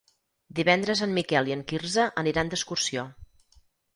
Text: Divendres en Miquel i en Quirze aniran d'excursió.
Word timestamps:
Divendres 0.59 1.03
en 1.07 1.13
Miquel 1.17 1.51
i 1.51 1.55
en 1.57 1.61
Quirze 1.71 2.07
aniran 2.23 2.51
d'excursió. 2.53 3.07